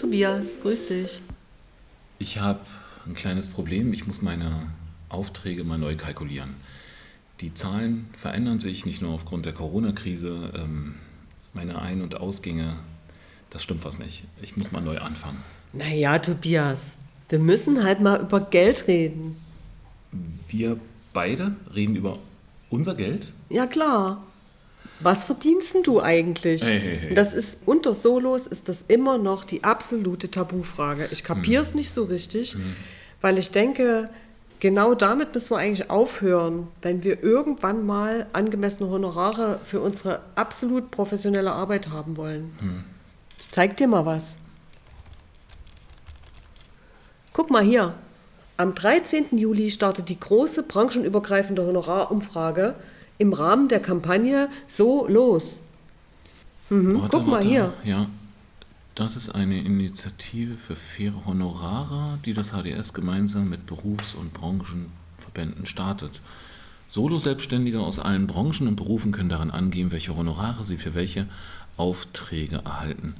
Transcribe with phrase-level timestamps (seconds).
[0.00, 1.20] Tobias, grüß dich.
[2.18, 2.60] Ich habe
[3.06, 3.92] ein kleines Problem.
[3.92, 4.68] Ich muss meine
[5.10, 6.54] Aufträge mal neu kalkulieren.
[7.40, 10.52] Die Zahlen verändern sich nicht nur aufgrund der Corona-Krise.
[10.56, 10.94] Ähm,
[11.52, 12.76] meine Ein- und Ausgänge,
[13.50, 14.24] das stimmt was nicht.
[14.40, 15.42] Ich muss mal neu anfangen.
[15.74, 16.96] Naja, Tobias,
[17.28, 19.36] wir müssen halt mal über Geld reden.
[20.48, 20.80] Wir
[21.12, 22.18] beide reden über
[22.70, 23.34] unser Geld?
[23.50, 24.22] Ja, klar.
[25.00, 26.62] Was verdienst denn du eigentlich?
[26.62, 27.14] Hey, hey, hey.
[27.14, 31.08] Das ist unter Solos ist das immer noch die absolute Tabufrage.
[31.10, 32.56] Ich kapiere es nicht so richtig,
[33.20, 34.10] weil ich denke,
[34.60, 40.90] genau damit müssen wir eigentlich aufhören, wenn wir irgendwann mal angemessene Honorare für unsere absolut
[40.90, 42.84] professionelle Arbeit haben wollen.
[43.38, 44.36] Ich zeig dir mal was.
[47.32, 47.94] Guck mal hier.
[48.58, 49.38] Am 13.
[49.38, 52.74] Juli startet die große branchenübergreifende Honorarumfrage
[53.20, 55.60] im Rahmen der Kampagne So los.
[56.70, 57.48] Mhm, Warte, guck mal warte.
[57.48, 57.72] hier.
[57.84, 58.06] Ja,
[58.94, 65.66] das ist eine Initiative für faire Honorare, die das HDS gemeinsam mit Berufs- und Branchenverbänden
[65.66, 66.20] startet.
[66.88, 71.26] Solo-Selbstständige aus allen Branchen und Berufen können daran angeben, welche Honorare sie für welche
[71.76, 73.14] Aufträge erhalten.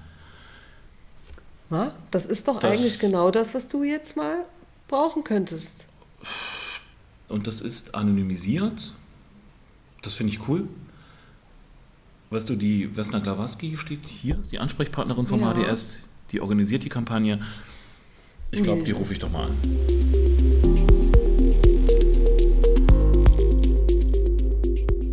[1.69, 4.45] Na, das ist doch Das- eigentlich genau das, was du jetzt mal
[4.89, 5.87] brauchen könntest.
[7.29, 8.95] Und das ist anonymisiert.
[10.03, 10.69] Das finde ich cool.
[12.31, 15.53] Weißt du, die Vesna Glawaski steht hier, ist die Ansprechpartnerin vom Ja.
[15.53, 17.41] HDS, die organisiert die Kampagne.
[18.53, 18.87] Ich glaube, Nee.
[18.87, 19.57] die rufe ich doch mal an.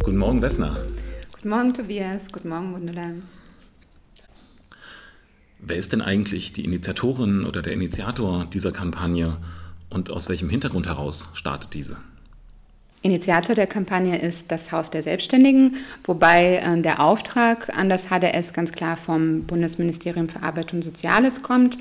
[0.03, 0.77] Guten Morgen, Vesna.
[1.33, 2.31] Guten Morgen, Tobias.
[2.31, 3.11] Guten Morgen, Gundula.
[5.59, 9.37] Wer ist denn eigentlich die Initiatorin oder der Initiator dieser Kampagne
[9.89, 11.97] und aus welchem Hintergrund heraus startet diese?
[13.01, 18.53] Initiator der Kampagne ist das Haus der Selbstständigen, wobei äh, der Auftrag an das HDS
[18.53, 21.77] ganz klar vom Bundesministerium für Arbeit und Soziales kommt.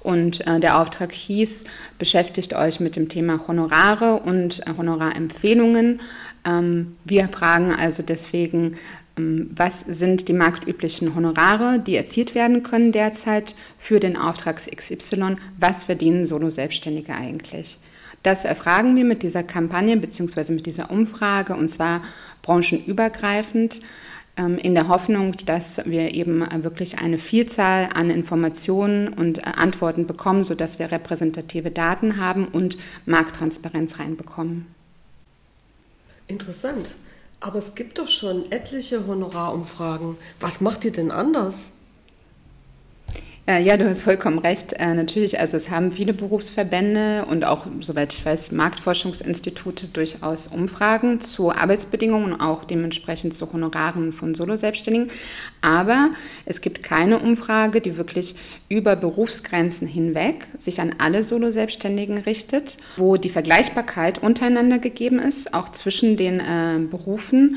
[0.00, 1.64] Und äh, der Auftrag hieß,
[1.98, 6.00] beschäftigt euch mit dem Thema Honorare und äh, Honorarempfehlungen.
[6.44, 8.76] Ähm, wir fragen also deswegen,
[9.16, 15.36] ähm, was sind die marktüblichen Honorare, die erzielt werden können derzeit für den Auftrag XY?
[15.58, 17.78] Was verdienen Solo-Selbstständige eigentlich?
[18.22, 20.52] Das erfragen wir mit dieser Kampagne bzw.
[20.52, 22.02] mit dieser Umfrage und zwar
[22.42, 23.80] branchenübergreifend
[24.36, 30.06] ähm, in der Hoffnung, dass wir eben wirklich eine Vielzahl an Informationen und äh, Antworten
[30.06, 34.66] bekommen, sodass wir repräsentative Daten haben und Markttransparenz reinbekommen.
[36.26, 36.94] Interessant.
[37.40, 40.16] Aber es gibt doch schon etliche Honorarumfragen.
[40.40, 41.72] Was macht ihr denn anders?
[43.48, 44.74] Äh, Ja, du hast vollkommen recht.
[44.74, 51.22] Äh, natürlich, also es haben viele Berufsverbände und auch, soweit ich weiß, Marktforschungsinstitute durchaus Umfragen
[51.22, 55.10] zu Arbeitsbedingungen und auch dementsprechend zu Honoraren von Solo-Selbstständigen.
[55.62, 56.10] Aber
[56.44, 58.34] es gibt keine Umfrage, die wirklich
[58.68, 65.70] über Berufsgrenzen hinweg sich an alle Solo-Selbstständigen richtet, wo die Vergleichbarkeit untereinander gegeben ist, auch
[65.70, 67.56] zwischen den äh, Berufen.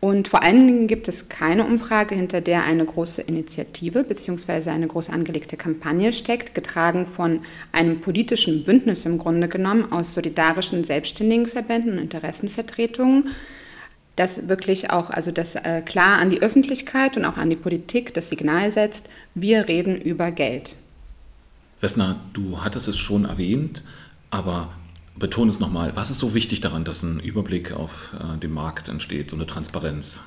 [0.00, 4.70] Und vor allen Dingen gibt es keine Umfrage, hinter der eine große Initiative bzw.
[4.70, 7.40] eine groß angelegte Kampagne steckt, getragen von
[7.72, 13.30] einem politischen Bündnis im Grunde genommen aus solidarischen Selbstständigenverbänden und Interessenvertretungen,
[14.14, 18.14] das wirklich auch, also das äh, klar an die Öffentlichkeit und auch an die Politik
[18.14, 20.76] das Signal setzt, wir reden über Geld.
[21.80, 23.84] Vesna, du hattest es schon erwähnt,
[24.30, 24.70] aber
[25.18, 25.94] betone es nochmal.
[25.96, 29.46] Was ist so wichtig daran, dass ein Überblick auf äh, den Markt entsteht, so eine
[29.46, 30.20] Transparenz?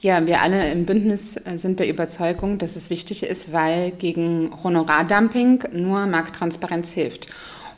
[0.00, 4.50] Ja, wir alle im Bündnis äh, sind der Überzeugung, dass es wichtig ist, weil gegen
[4.62, 7.28] Honorardumping nur Markttransparenz hilft.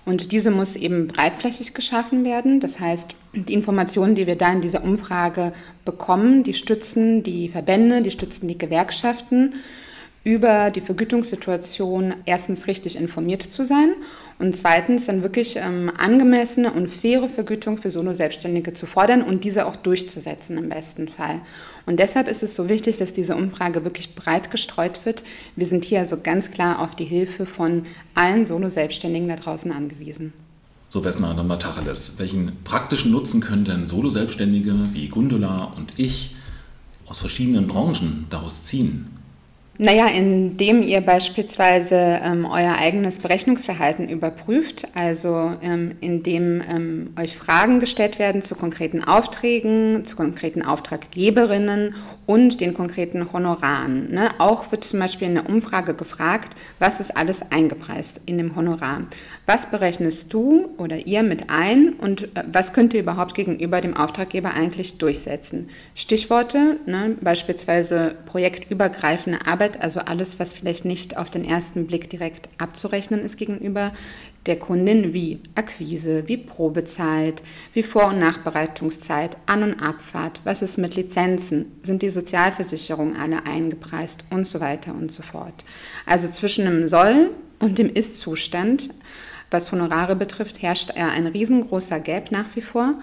[0.04, 2.60] Und diese muss eben breitflächig geschaffen werden.
[2.60, 5.52] Das heißt, die Informationen, die wir da in dieser Umfrage
[5.84, 9.54] bekommen, die stützen die Verbände, die stützen die Gewerkschaften
[10.24, 13.94] über die Vergütungssituation erstens richtig informiert zu sein
[14.38, 19.66] und zweitens dann wirklich ähm, angemessene und faire Vergütung für Solo-Selbstständige zu fordern und diese
[19.66, 21.40] auch durchzusetzen im besten Fall.
[21.87, 25.22] Und deshalb ist es so wichtig, dass diese Umfrage wirklich breit gestreut wird.
[25.56, 27.84] Wir sind hier also ganz klar auf die Hilfe von
[28.14, 30.32] allen Solo-Selbstständigen da draußen angewiesen.
[30.88, 32.19] So, Vesna, dann mal Tacheles.
[32.19, 36.34] Welchen praktischen Nutzen können denn Solo-Selbstständige wie Gundula und ich
[37.06, 39.18] aus verschiedenen Branchen daraus ziehen?
[39.80, 47.78] Naja, indem ihr beispielsweise ähm, euer eigenes Berechnungsverhalten überprüft, also ähm, indem ähm, euch Fragen
[47.78, 51.94] gestellt werden zu konkreten Aufträgen, zu konkreten Auftraggeberinnen
[52.26, 54.10] und den konkreten Honoraren.
[54.12, 54.30] Ne?
[54.38, 59.02] Auch wird zum Beispiel in der Umfrage gefragt, was ist alles eingepreist in dem Honorar?
[59.46, 63.96] Was berechnest du oder ihr mit ein und äh, was könnt ihr überhaupt gegenüber dem
[63.96, 65.69] Auftraggeber eigentlich durchsetzen?
[65.94, 67.16] Stichworte, ne?
[67.20, 73.20] beispielsweise projektübergreifende Arbeit Arbeit, also alles, was vielleicht nicht auf den ersten Blick direkt abzurechnen
[73.20, 73.93] ist gegenüber
[74.47, 77.43] der Kundin, wie Akquise, wie Probezeit,
[77.75, 83.44] wie Vor- und Nachbereitungszeit, An- und Abfahrt, was ist mit Lizenzen, sind die Sozialversicherungen alle
[83.47, 85.65] eingepreist und so weiter und so fort.
[86.06, 88.91] Also zwischen dem Soll und dem Ist-Zustand,
[89.50, 92.94] was Honorare betrifft, herrscht ein riesengroßer Gap nach wie vor.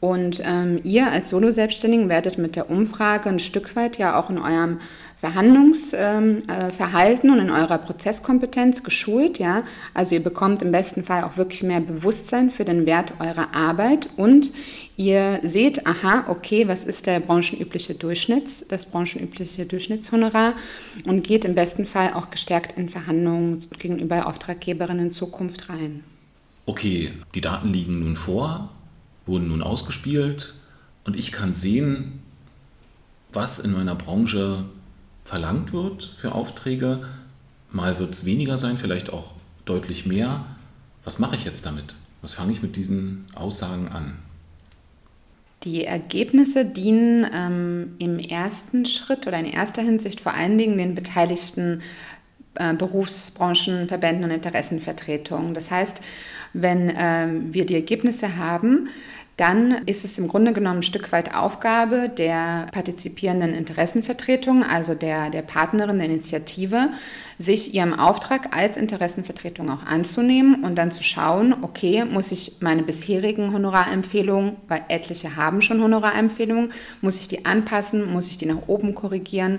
[0.00, 4.38] Und ähm, ihr als Solo-Selbstständigen werdet mit der Umfrage ein Stück weit ja auch in
[4.38, 4.78] eurem
[5.16, 9.38] Verhandlungsverhalten ähm, äh, und in eurer Prozesskompetenz geschult.
[9.38, 9.64] Ja?
[9.94, 14.08] Also ihr bekommt im besten Fall auch wirklich mehr Bewusstsein für den Wert eurer Arbeit
[14.16, 14.50] und
[14.96, 20.54] ihr seht, aha, okay, was ist der branchenübliche Durchschnitts, das branchenübliche Durchschnittshonorar
[21.06, 26.04] und geht im besten Fall auch gestärkt in Verhandlungen gegenüber Auftraggeberinnen in Zukunft rein.
[26.66, 28.70] Okay, die Daten liegen nun vor
[29.26, 30.54] wurden nun ausgespielt
[31.04, 32.20] und ich kann sehen,
[33.32, 34.64] was in meiner Branche
[35.24, 37.04] verlangt wird für Aufträge.
[37.70, 39.32] Mal wird es weniger sein, vielleicht auch
[39.64, 40.44] deutlich mehr.
[41.04, 41.94] Was mache ich jetzt damit?
[42.22, 44.18] Was fange ich mit diesen Aussagen an?
[45.64, 50.94] Die Ergebnisse dienen ähm, im ersten Schritt oder in erster Hinsicht vor allen Dingen den
[50.94, 51.80] beteiligten
[52.54, 55.54] äh, Berufsbranchen, Verbänden und Interessenvertretungen.
[55.54, 56.00] Das heißt,
[56.52, 58.88] wenn äh, wir die Ergebnisse haben,
[59.36, 65.30] dann ist es im Grunde genommen ein Stück weit Aufgabe der partizipierenden Interessenvertretung, also der,
[65.30, 66.90] der Partnerin der Initiative,
[67.38, 72.82] sich ihrem Auftrag als Interessenvertretung auch anzunehmen und dann zu schauen, okay, muss ich meine
[72.82, 76.70] bisherigen Honorarempfehlungen, weil etliche haben schon Honorarempfehlungen,
[77.00, 79.58] muss ich die anpassen, muss ich die nach oben korrigieren?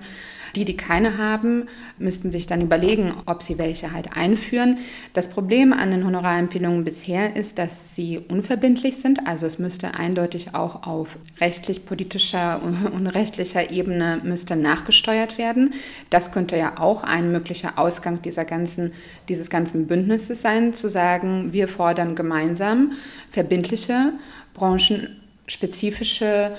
[0.56, 1.66] Die, die keine haben,
[1.98, 4.78] müssten sich dann überlegen, ob sie welche halt einführen.
[5.12, 9.28] Das Problem an den Honorarempfehlungen bisher ist, dass sie unverbindlich sind.
[9.28, 11.10] Also es müsste eindeutig auch auf
[11.42, 15.74] rechtlich-politischer und rechtlicher Ebene müsste nachgesteuert werden.
[16.10, 18.94] Das könnte ja auch ein möglicher Ausgang dieser ganzen,
[19.30, 22.94] dieses ganzen Bündnisses sein, zu sagen, wir fordern gemeinsam
[23.32, 24.14] verbindliche
[24.54, 26.56] branchenspezifische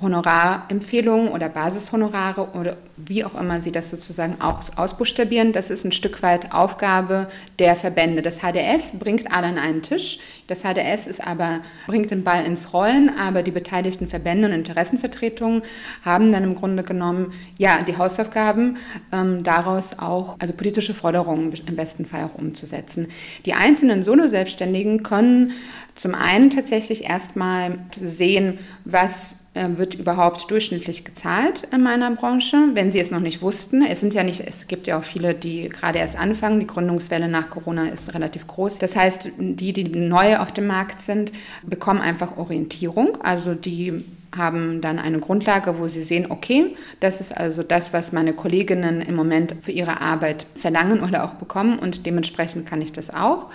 [0.00, 5.92] Honorarempfehlungen oder Basishonorare oder wie auch immer Sie das sozusagen auch ausbuchstabieren, das ist ein
[5.92, 7.28] Stück weit Aufgabe
[7.58, 8.20] der Verbände.
[8.20, 10.18] Das HDS bringt alle an einen Tisch.
[10.48, 15.62] Das HDS ist aber, bringt den Ball ins Rollen, aber die beteiligten Verbände und Interessenvertretungen
[16.04, 18.76] haben dann im Grunde genommen ja die Hausaufgaben,
[19.12, 23.08] ähm, daraus auch, also politische Forderungen im besten Fall auch umzusetzen.
[23.46, 25.52] Die einzelnen Solo-Selbstständigen können
[25.94, 29.45] zum einen tatsächlich erstmal sehen, was
[29.76, 33.82] wird überhaupt durchschnittlich gezahlt in meiner Branche, wenn Sie es noch nicht wussten.
[33.82, 36.60] Es sind ja nicht, es gibt ja auch viele, die gerade erst anfangen.
[36.60, 38.78] Die Gründungswelle nach Corona ist relativ groß.
[38.78, 41.32] Das heißt, die, die neu auf dem Markt sind,
[41.62, 43.18] bekommen einfach Orientierung.
[43.22, 44.04] Also die
[44.36, 49.00] haben dann eine Grundlage, wo sie sehen, okay, das ist also das, was meine Kolleginnen
[49.00, 53.50] im Moment für ihre Arbeit verlangen oder auch bekommen und dementsprechend kann ich das auch.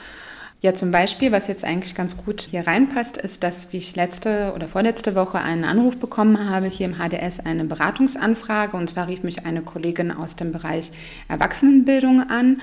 [0.64, 4.68] Ja, zum Beispiel, was jetzt eigentlich ganz gut hier reinpasst, ist, dass ich letzte oder
[4.68, 8.78] vorletzte Woche einen Anruf bekommen habe, hier im HDS eine Beratungsanfrage.
[8.78, 10.92] Und zwar rief mich eine Kollegin aus dem Bereich
[11.28, 12.62] Erwachsenenbildung an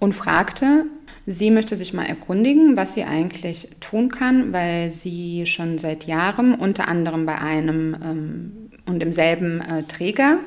[0.00, 0.84] und fragte,
[1.24, 6.54] sie möchte sich mal erkundigen, was sie eigentlich tun kann, weil sie schon seit Jahren
[6.54, 8.52] unter anderem bei einem ähm,
[8.84, 10.40] und demselben äh, Träger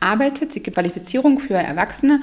[0.00, 0.52] arbeitet.
[0.52, 2.20] Sie gibt Qualifizierung für Erwachsene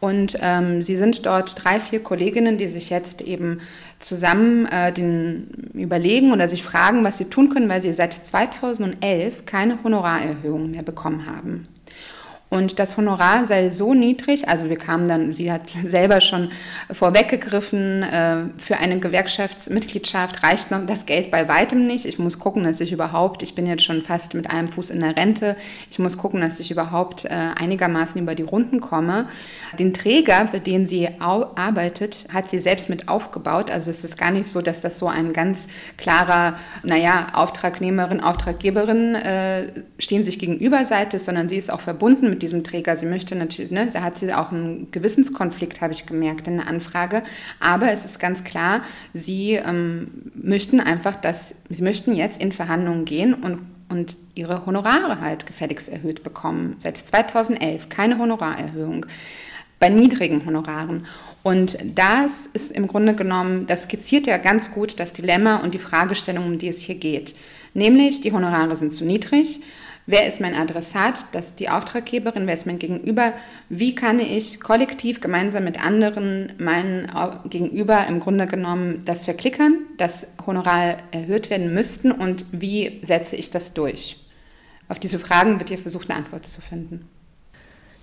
[0.00, 3.60] und ähm, sie sind dort drei, vier Kolleginnen, die sich jetzt eben
[3.98, 9.46] zusammen äh, den überlegen oder sich fragen, was sie tun können, weil sie seit 2011
[9.46, 11.68] keine Honorarerhöhung mehr bekommen haben.
[12.48, 16.50] Und das Honorar sei so niedrig, also wir kamen dann, sie hat selber schon
[16.92, 22.04] vorweggegriffen, äh, für eine Gewerkschaftsmitgliedschaft reicht noch das Geld bei weitem nicht.
[22.04, 25.00] Ich muss gucken, dass ich überhaupt, ich bin jetzt schon fast mit einem Fuß in
[25.00, 25.56] der Rente,
[25.90, 29.26] ich muss gucken, dass ich überhaupt äh, einigermaßen über die Runden komme.
[29.76, 33.72] Den Träger, für den sie arbeitet, hat sie selbst mit aufgebaut.
[33.72, 39.16] Also es ist gar nicht so, dass das so ein ganz klarer, naja, Auftragnehmerin, Auftraggeberin
[39.16, 42.96] äh, stehen sich gegenüber Seite, sondern sie ist auch verbunden mit diesem Träger.
[42.96, 46.66] Sie möchte natürlich, ne, da hat sie auch einen Gewissenskonflikt, habe ich gemerkt in der
[46.66, 47.22] Anfrage.
[47.60, 53.04] Aber es ist ganz klar, sie ähm, möchten einfach, dass sie möchten jetzt in Verhandlungen
[53.04, 56.74] gehen und und ihre Honorare halt gefälligst erhöht bekommen.
[56.78, 59.06] Seit 2011 keine Honorarerhöhung
[59.78, 61.06] bei niedrigen Honoraren.
[61.42, 65.78] Und das ist im Grunde genommen, das skizziert ja ganz gut das Dilemma und die
[65.78, 67.36] Fragestellung, um die es hier geht.
[67.74, 69.60] Nämlich, die Honorare sind zu niedrig
[70.08, 71.26] Wer ist mein Adressat?
[71.32, 72.46] Das ist die Auftraggeberin.
[72.46, 73.32] Wer ist mein Gegenüber?
[73.68, 77.10] Wie kann ich kollektiv gemeinsam mit anderen meinen
[77.50, 83.50] Gegenüber im Grunde genommen das verklickern, dass Honorar erhöht werden müssten und wie setze ich
[83.50, 84.24] das durch?
[84.88, 87.08] Auf diese Fragen wird hier versucht, eine Antwort zu finden.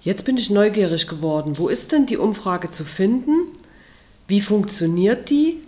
[0.01, 1.57] Jetzt bin ich neugierig geworden.
[1.57, 3.47] Wo ist denn die Umfrage zu finden?
[4.27, 5.61] Wie funktioniert die?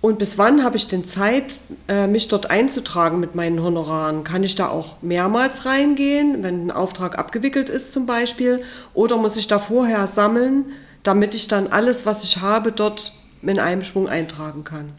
[0.00, 4.22] Und bis wann habe ich denn Zeit, äh, mich dort einzutragen mit meinen Honoraren?
[4.22, 8.62] Kann ich da auch mehrmals reingehen, wenn ein Auftrag abgewickelt ist zum Beispiel?
[8.94, 10.66] Oder muss ich da vorher sammeln,
[11.02, 13.12] damit ich dann alles, was ich habe, dort
[13.42, 14.92] in einem Schwung eintragen kann?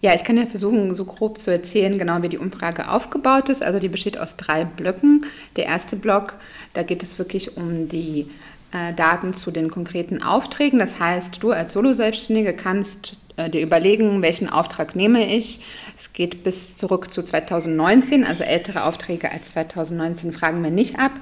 [0.00, 3.62] Ja, ich kann ja versuchen, so grob zu erzählen, genau wie die Umfrage aufgebaut ist.
[3.62, 5.24] Also die besteht aus drei Blöcken.
[5.56, 6.34] Der erste Block,
[6.74, 8.30] da geht es wirklich um die
[8.72, 10.78] äh, Daten zu den konkreten Aufträgen.
[10.78, 15.60] Das heißt, du als Solo-Selbstständige kannst äh, dir überlegen, welchen Auftrag nehme ich.
[15.96, 21.12] Es geht bis zurück zu 2019, also ältere Aufträge als 2019 fragen wir nicht ab.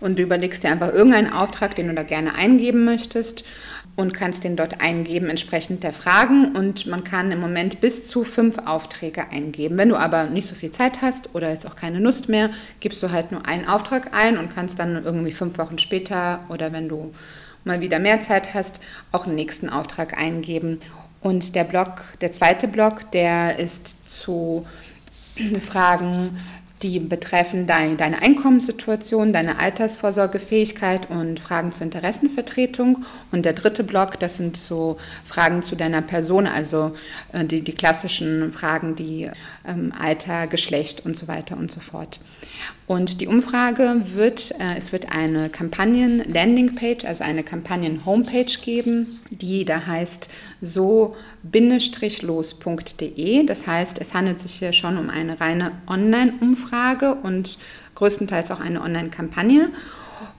[0.00, 3.44] Und du überlegst dir einfach irgendeinen Auftrag, den du da gerne eingeben möchtest
[3.94, 6.56] und kannst den dort eingeben entsprechend der Fragen.
[6.56, 9.76] Und man kann im Moment bis zu fünf Aufträge eingeben.
[9.76, 12.50] Wenn du aber nicht so viel Zeit hast oder jetzt auch keine Lust mehr,
[12.80, 16.72] gibst du halt nur einen Auftrag ein und kannst dann irgendwie fünf Wochen später oder
[16.72, 17.12] wenn du
[17.64, 18.80] mal wieder mehr Zeit hast,
[19.12, 20.80] auch einen nächsten Auftrag eingeben.
[21.22, 24.66] Und der Block, der zweite Block, der ist zu
[25.60, 26.36] Fragen,
[26.82, 33.04] die betreffen deine, deine Einkommenssituation, deine Altersvorsorgefähigkeit und Fragen zur Interessenvertretung.
[33.30, 36.94] Und der dritte Block, das sind so Fragen zu deiner Person, also
[37.32, 39.30] äh, die, die klassischen Fragen, die
[39.66, 42.18] ähm, Alter, Geschlecht und so weiter und so fort.
[42.92, 49.86] Und die Umfrage wird, äh, es wird eine Kampagnen-Landingpage, also eine Kampagnen-Homepage geben, die da
[49.86, 50.28] heißt
[50.60, 51.16] so-los.de.
[53.46, 57.56] Das heißt, es handelt sich hier schon um eine reine Online-Umfrage und
[57.94, 59.70] größtenteils auch eine Online-Kampagne.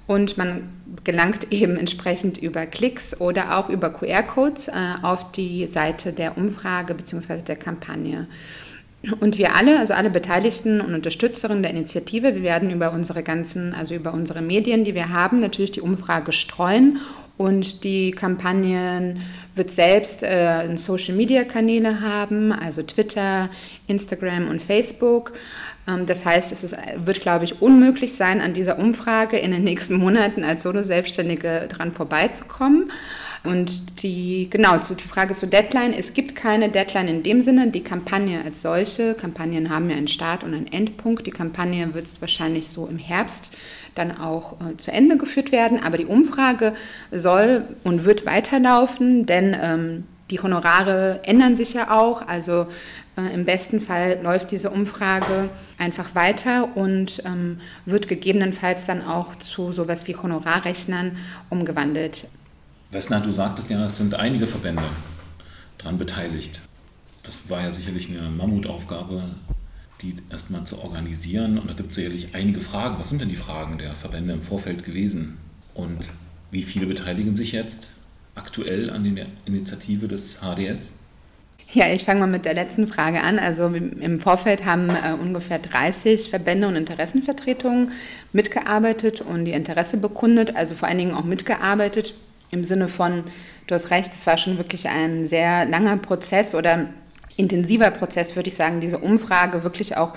[0.06, 0.70] Und man
[1.04, 6.94] gelangt eben entsprechend über Klicks oder auch über QR-Codes äh, auf die Seite der Umfrage
[6.94, 7.42] bzw.
[7.42, 8.28] der Kampagne.
[9.20, 13.74] Und wir alle, also alle Beteiligten und Unterstützerinnen der Initiative, wir werden über unsere ganzen,
[13.74, 17.00] also über unsere Medien, die wir haben, natürlich die Umfrage streuen.
[17.36, 19.20] Und die Kampagnen
[19.56, 23.50] wird selbst äh, Social-Media-Kanäle haben, also Twitter,
[23.88, 25.34] Instagram und Facebook.
[25.88, 29.64] Ähm, das heißt, es ist, wird, glaube ich, unmöglich sein, an dieser Umfrage in den
[29.64, 32.92] nächsten Monaten als Solo-Selbstständige dran vorbeizukommen.
[33.44, 35.94] Und die, genau, zu, die Frage zur Deadline.
[35.94, 37.68] Es gibt keine Deadline in dem Sinne.
[37.68, 41.28] Die Kampagne als solche, Kampagnen haben ja einen Start und einen Endpunkt.
[41.28, 43.52] Die Kampagne wird wahrscheinlich so im Herbst
[43.96, 45.84] dann auch äh, zu Ende geführt werden.
[45.84, 46.74] Aber die Umfrage
[47.12, 52.26] soll und wird weiterlaufen, denn ähm, die Honorare ändern sich ja auch.
[52.26, 52.68] Also
[53.18, 59.36] äh, im besten Fall läuft diese Umfrage einfach weiter und ähm, wird gegebenenfalls dann auch
[59.36, 61.18] zu sowas wie Honorarrechnern
[61.50, 62.28] umgewandelt.
[62.94, 64.84] Wessner, du sagtest ja, es sind einige Verbände
[65.80, 66.62] daran beteiligt.
[67.24, 69.24] Das war ja sicherlich eine Mammutaufgabe,
[70.02, 71.58] die erstmal zu organisieren.
[71.58, 73.00] Und da gibt es sicherlich einige Fragen.
[73.00, 75.38] Was sind denn die Fragen der Verbände im Vorfeld gewesen?
[75.74, 76.04] Und
[76.52, 77.90] wie viele beteiligen sich jetzt
[78.36, 81.00] aktuell an der Initiative des HDS?
[81.72, 83.40] Ja, ich fange mal mit der letzten Frage an.
[83.40, 87.92] Also im Vorfeld haben äh, ungefähr 30 Verbände und Interessenvertretungen
[88.34, 92.14] mitgearbeitet und die Interesse bekundet, also vor allen Dingen auch mitgearbeitet
[92.54, 93.24] im Sinne von,
[93.68, 96.88] du hast recht, es war schon wirklich ein sehr langer Prozess oder
[97.36, 100.14] intensiver Prozess, würde ich sagen, diese Umfrage wirklich auch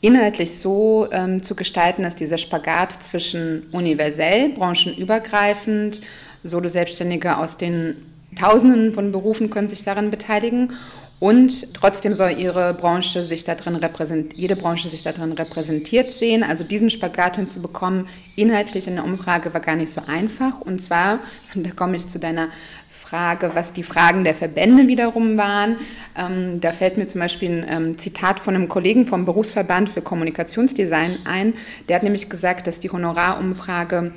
[0.00, 6.00] inhaltlich so ähm, zu gestalten, dass dieser Spagat zwischen universell, branchenübergreifend,
[6.44, 7.96] Solo-Selbstständige aus den
[8.38, 10.72] Tausenden von Berufen können sich daran beteiligen
[11.18, 16.12] und trotzdem soll ihre Branche sich da drin repräsentiert, jede Branche sich da drin repräsentiert
[16.12, 16.42] sehen.
[16.42, 20.60] Also diesen Spagat hinzubekommen, inhaltlich in der Umfrage war gar nicht so einfach.
[20.60, 21.20] Und zwar,
[21.54, 22.48] da komme ich zu deiner
[23.08, 25.76] Frage, was die Fragen der Verbände wiederum waren.
[26.18, 30.02] Ähm, da fällt mir zum Beispiel ein ähm, Zitat von einem Kollegen vom Berufsverband für
[30.02, 31.54] Kommunikationsdesign ein.
[31.88, 34.12] Der hat nämlich gesagt, dass die Honorarumfrage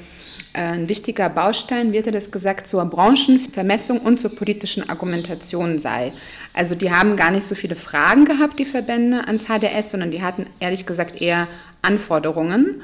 [0.54, 5.78] äh, ein wichtiger Baustein, wie hat er das gesagt, zur Branchenvermessung und zur politischen Argumentation
[5.78, 6.12] sei.
[6.54, 10.24] Also die haben gar nicht so viele Fragen gehabt, die Verbände ans HDS, sondern die
[10.24, 11.48] hatten ehrlich gesagt eher
[11.84, 12.82] Anforderungen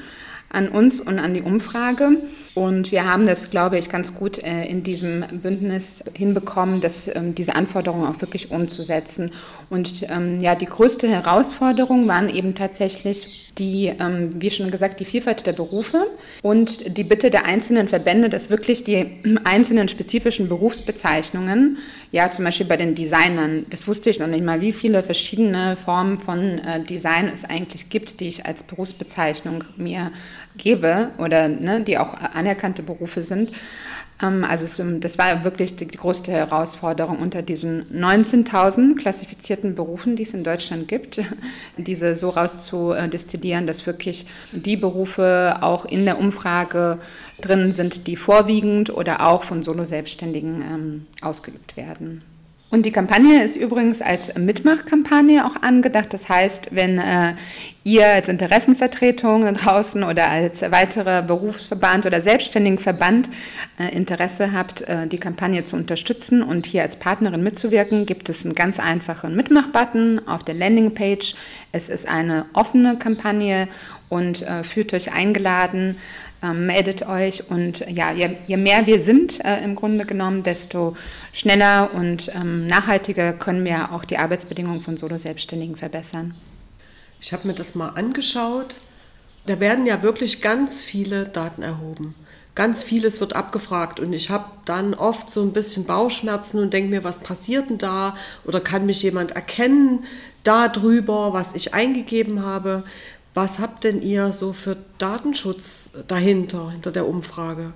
[0.48, 2.18] an uns und an die Umfrage.
[2.54, 7.34] Und wir haben das, glaube ich, ganz gut äh, in diesem Bündnis hinbekommen, dass, ähm,
[7.34, 9.30] diese Anforderungen auch wirklich umzusetzen.
[9.68, 15.04] Und ähm, ja, die größte Herausforderung waren eben tatsächlich die, ähm, wie schon gesagt, die
[15.04, 16.06] Vielfalt der Berufe
[16.42, 21.78] und die Bitte der einzelnen Verbände, dass wirklich die einzelnen spezifischen Berufsbezeichnungen,
[22.12, 25.76] ja, zum Beispiel bei den Designern, das wusste ich noch nicht mal, wie viele verschiedene
[25.76, 30.12] Formen von äh, Design es eigentlich gibt, die ich als Berufsbezeichnung mir
[30.56, 33.52] gebe oder ne, die auch anerkannte Berufe sind,
[34.22, 40.34] Ähm, also das war wirklich die größte Herausforderung unter diesen 19.000 klassifizierten Berufen, die es
[40.34, 41.20] in Deutschland gibt,
[41.76, 46.98] diese so rauszudestillieren, dass wirklich die Berufe auch in der Umfrage
[47.40, 52.22] drin sind, die vorwiegend oder auch von Solo-Selbstständigen ähm, ausgeübt werden.
[52.68, 56.12] Und die Kampagne ist übrigens als Mitmachkampagne auch angedacht.
[56.12, 57.34] Das heißt, wenn äh,
[57.84, 63.28] ihr als Interessenvertretung draußen oder als weiterer Berufsverband oder selbstständigen Verband
[63.78, 68.44] äh, Interesse habt, äh, die Kampagne zu unterstützen und hier als Partnerin mitzuwirken, gibt es
[68.44, 71.36] einen ganz einfachen Mitmachbutton auf der Landingpage.
[71.70, 73.68] Es ist eine offene Kampagne
[74.08, 75.96] und äh, fühlt euch eingeladen
[76.50, 80.96] ähm, meldet euch und ja, je, je mehr wir sind äh, im Grunde genommen, desto
[81.32, 86.34] schneller und ähm, nachhaltiger können wir auch die Arbeitsbedingungen von Solo-Selbstständigen verbessern.
[87.20, 88.76] Ich habe mir das mal angeschaut.
[89.46, 92.14] Da werden ja wirklich ganz viele Daten erhoben.
[92.54, 96.88] Ganz vieles wird abgefragt und ich habe dann oft so ein bisschen Bauchschmerzen und denke
[96.88, 98.14] mir, was passiert denn da?
[98.44, 100.04] Oder kann mich jemand erkennen
[100.42, 102.84] darüber, was ich eingegeben habe?
[103.36, 107.74] Was habt denn ihr so für Datenschutz dahinter, hinter der Umfrage?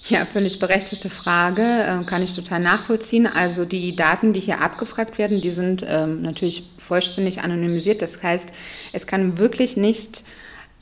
[0.00, 3.26] Ja, völlig berechtigte Frage, äh, kann ich total nachvollziehen.
[3.26, 8.02] Also die Daten, die hier abgefragt werden, die sind ähm, natürlich vollständig anonymisiert.
[8.02, 8.50] Das heißt,
[8.92, 10.22] es kann wirklich nicht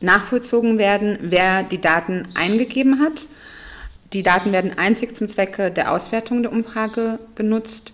[0.01, 3.29] nachvollzogen werden, wer die Daten eingegeben hat.
[4.13, 7.93] Die Daten werden einzig zum Zwecke der Auswertung der Umfrage genutzt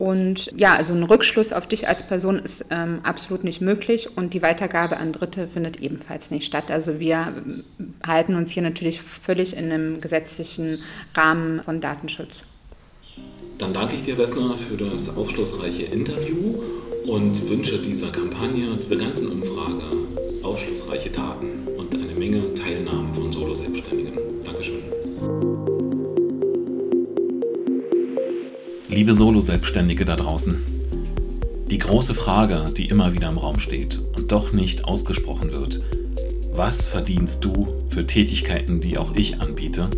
[0.00, 4.32] und ja, also ein Rückschluss auf dich als Person ist ähm, absolut nicht möglich und
[4.32, 6.70] die Weitergabe an Dritte findet ebenfalls nicht statt.
[6.70, 7.64] Also wir ähm,
[8.06, 10.78] halten uns hier natürlich völlig in einem gesetzlichen
[11.14, 12.44] Rahmen von Datenschutz.
[13.58, 16.62] Dann danke ich dir, Wessner, für das aufschlussreiche Interview
[17.06, 19.82] und wünsche dieser Kampagne, dieser ganzen Umfrage
[20.42, 23.29] aufschlussreiche Daten und eine Menge Teilnahmen von
[29.00, 30.58] Liebe Solo-Selbstständige da draußen,
[31.70, 35.80] die große Frage, die immer wieder im Raum steht und doch nicht ausgesprochen wird,
[36.52, 39.88] was verdienst du für Tätigkeiten, die auch ich anbiete?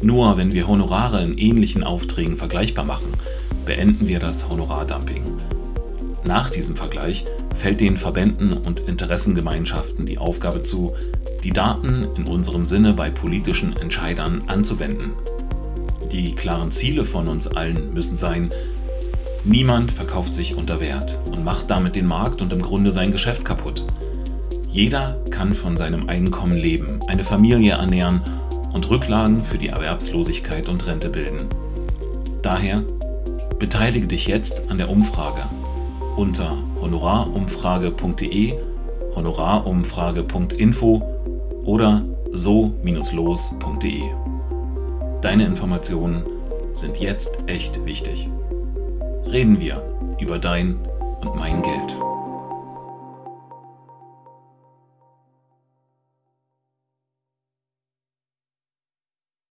[0.00, 3.10] Nur wenn wir Honorare in ähnlichen Aufträgen vergleichbar machen,
[3.64, 5.24] beenden wir das Honorardumping.
[6.22, 7.24] Nach diesem Vergleich
[7.56, 10.92] fällt den Verbänden und Interessengemeinschaften die Aufgabe zu,
[11.42, 15.14] die Daten in unserem Sinne bei politischen Entscheidern anzuwenden
[16.14, 18.50] die klaren Ziele von uns allen müssen sein,
[19.44, 23.44] niemand verkauft sich unter Wert und macht damit den Markt und im Grunde sein Geschäft
[23.44, 23.84] kaputt.
[24.68, 28.22] Jeder kann von seinem Einkommen leben, eine Familie ernähren
[28.72, 31.48] und Rücklagen für die Erwerbslosigkeit und Rente bilden.
[32.42, 32.84] Daher
[33.58, 35.42] beteilige dich jetzt an der Umfrage
[36.16, 38.54] unter honorarumfrage.de,
[39.16, 41.02] honorarumfrage.info
[41.64, 44.02] oder so-los.de.
[45.24, 46.22] Deine Informationen
[46.72, 48.28] sind jetzt echt wichtig.
[49.24, 49.82] Reden wir
[50.20, 50.78] über dein
[51.22, 51.94] und mein Geld.